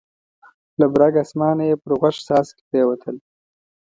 [0.79, 3.15] له برګ اسمانه یې پر غوږ څاڅکي پرېوتل.